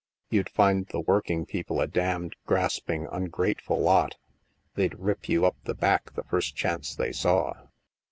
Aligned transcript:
You'd 0.31 0.49
find 0.49 0.87
the 0.87 0.99
working 0.99 1.45
people 1.45 1.79
a 1.79 1.85
damned 1.85 2.35
grasping 2.47 3.05
ungrate 3.05 3.61
ful 3.61 3.79
lot. 3.81 4.15
They'd 4.73 4.97
rip 4.97 5.29
you 5.29 5.45
up 5.45 5.57
the 5.65 5.75
back 5.75 6.15
the 6.15 6.23
first 6.23 6.55
chance 6.55 6.95
they 6.95 7.11
saw." 7.11 7.67